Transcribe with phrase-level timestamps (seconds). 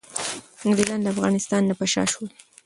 [0.63, 2.27] انګریزان له افغانستان نه په شا شول.